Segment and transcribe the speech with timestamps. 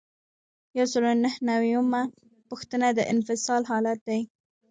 [0.77, 2.03] یو سل او نهه نوي یمه
[2.49, 4.21] پوښتنه د انفصال حالت دی.